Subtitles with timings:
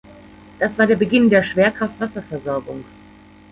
[0.57, 2.83] Das war der Beginn der Schwerkraft-Wasserversorgung.